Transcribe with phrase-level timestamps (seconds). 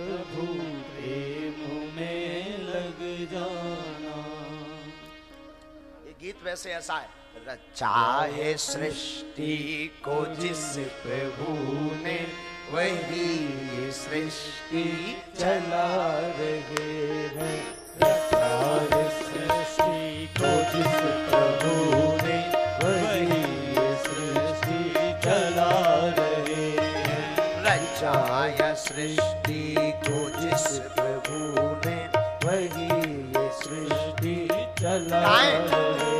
[0.00, 0.52] प्रभु
[1.96, 3.00] में लग
[6.20, 7.08] गीत वैसे ऐसा है,
[7.48, 9.56] रचाए सृष्टि
[10.04, 10.64] को जिस
[11.02, 11.52] प्रभु
[12.04, 12.18] ने,
[12.70, 14.84] वही सृष्टि
[15.38, 15.88] चला
[16.38, 16.92] रहे
[17.36, 17.58] हैं।
[17.96, 20.96] रचाए सृष्टि को जिस
[21.30, 22.19] प्रभु
[28.00, 29.74] रचाया सृष्टि
[30.06, 31.96] को जिस प्रभु ने
[32.44, 34.36] वही ये सृष्टि
[34.80, 36.19] चलाए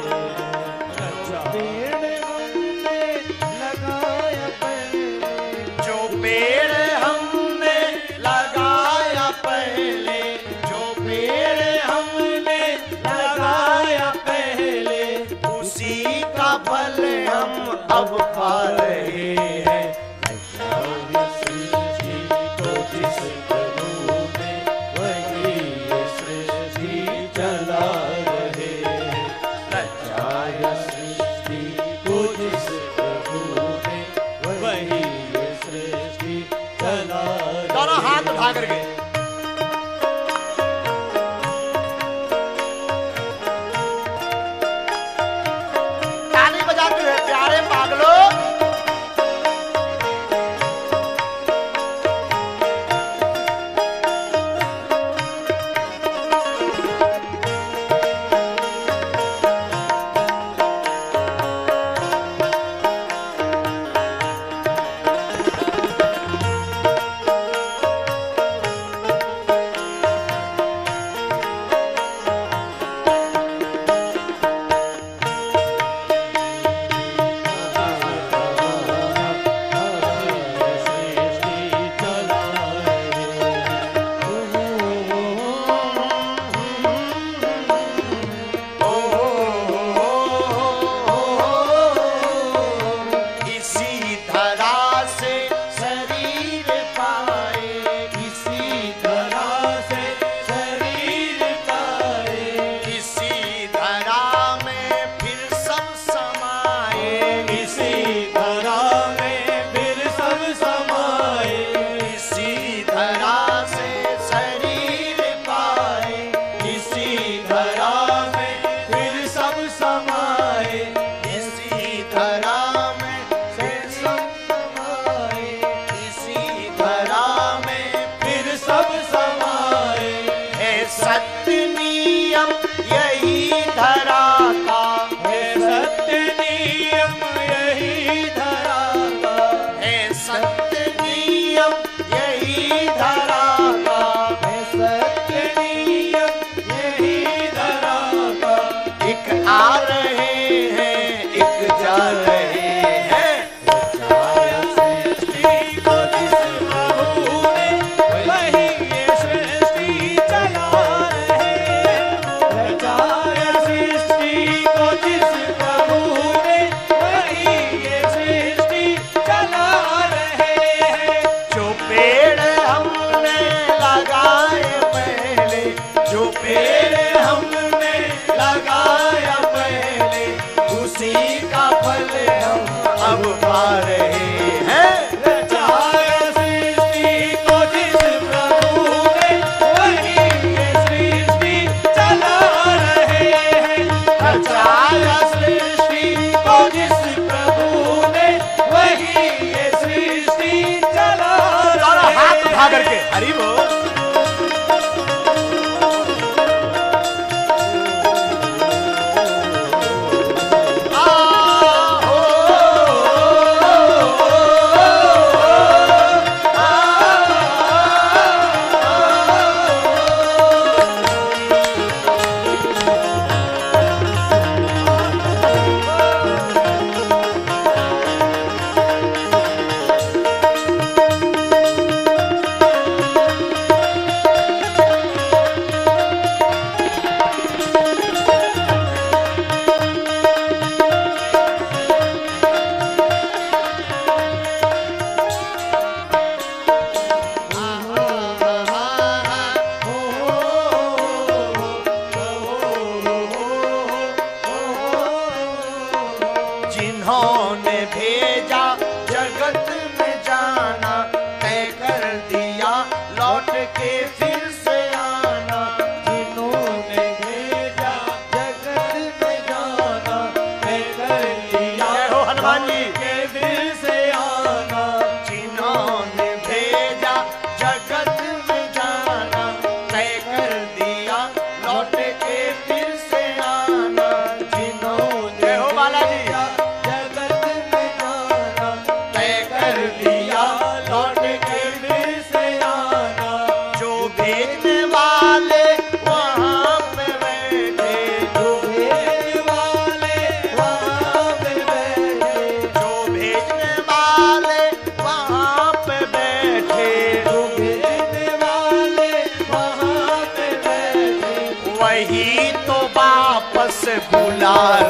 [272.43, 273.10] 欢迎。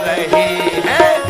[0.06, 1.29] रही है।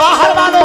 [0.00, 0.59] बाहर मानो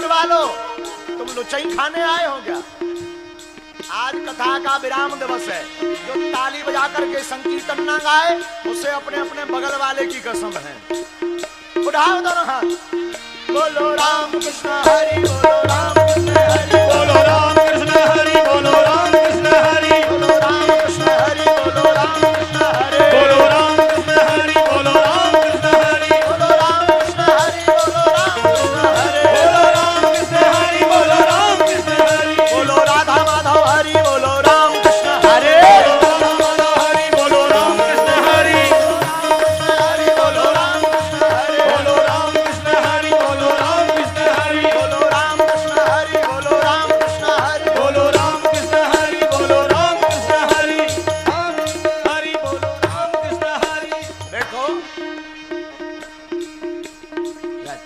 [0.00, 0.46] लोग वालों,
[1.18, 2.56] तुम लुचई खाने आए हो क्या?
[3.92, 8.36] आज कथा का विराम दिवस है। जो ताली बजा करके संकीर्तन न गाए,
[8.70, 10.74] उसे अपने अपने बगल वाले की कसम है।
[11.84, 12.62] उठाओ दोनों हाथ।
[13.52, 19.09] बोलो राम कृष्ण हरि, बोलो राम कृष्ण हरि, बोलो राम कृष्ण हरि, बोलो राम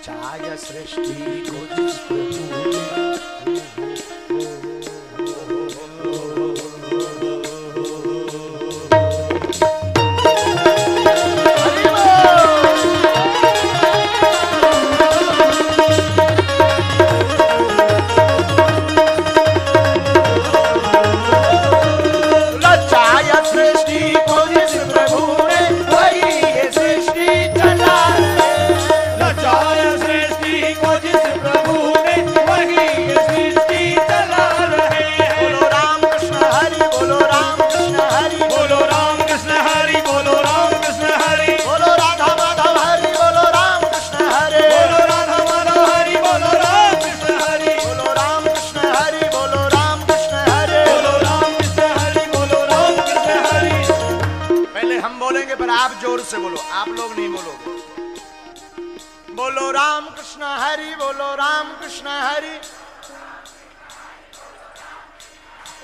[0.05, 1.65] छाया सृष्टि को
[2.07, 3.84] प्रभु
[55.25, 57.73] बोलेंगे, पर आप ज़ोर से बोलो। आप लोग नहीं बोलोगे।
[59.33, 62.55] बोलो राम कृष्ण हरि, बोलो राम कृष्ण हरि।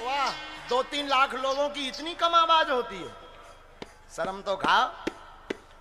[0.02, 0.30] वाह
[0.70, 3.10] दो तीन लाख लोगों की इतनी कम आवाज़ होती है।
[4.16, 4.86] शर्म तो खाओ।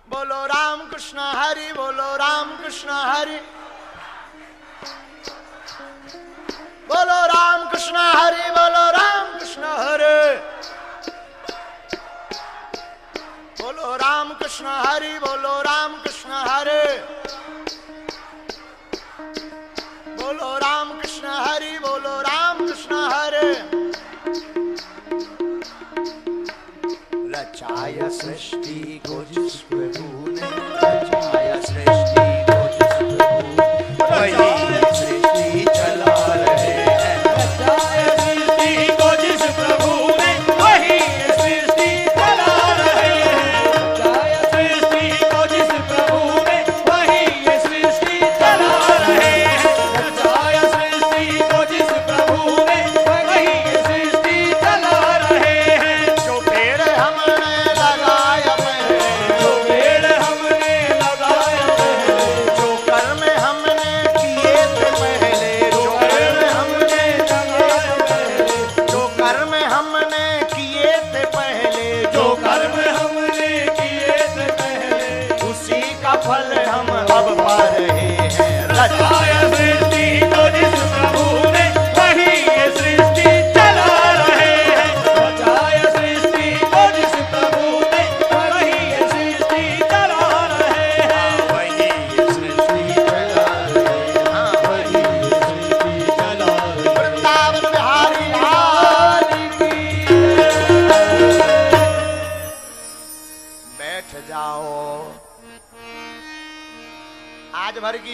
[0.07, 3.39] बोलो राम कृष्ण हरि, बोलो राम कृष्ण हरि।
[6.89, 10.19] बोलो राम कृष्ण हरि, बोलो राम कृष्ण हरे।
[14.51, 16.97] कृष्ण हरि बोलो राम कृष्ण हरे।
[20.15, 23.51] बोलो राम कृष्ण हरि बोलो राम कृष्ण हरे।
[27.31, 30.20] रचाय सृष्टि को जिस प्रभु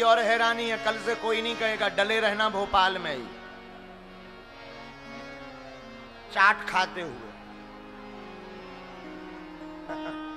[0.07, 3.25] और हैरानी है कल से कोई नहीं कहेगा डले रहना भोपाल में ही।
[6.33, 7.31] चाट खाते हुए।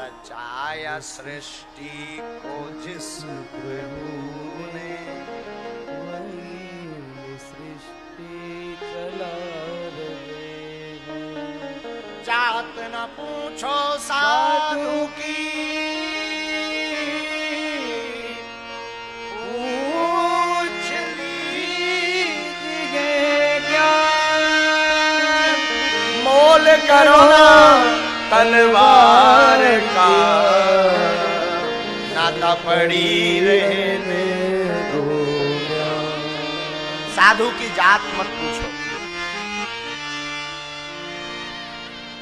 [0.00, 3.08] रचाया सृष्टि को जिस
[3.54, 4.90] प्रभु ने
[12.24, 15.79] जात न पूछो साधु की
[26.76, 27.46] करो ना
[28.30, 30.10] तलवार का।
[32.14, 34.24] नाता पड़ी रहने
[34.92, 35.04] दो।
[37.14, 38.70] साधु की जात मत पूछो।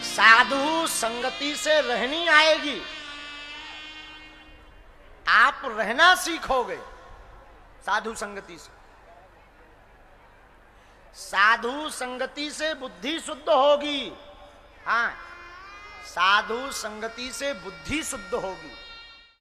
[0.02, 2.82] साधु संगति से रहनी आएगी।
[5.28, 6.78] आप रहना सीखोगे
[7.86, 8.78] साधु संगति से।
[11.14, 14.12] साधु संगति से बुद्धि शुद्ध होगी।
[14.88, 15.10] हाँ
[16.06, 18.70] साधु संगति से बुद्धि शुद्ध होगी।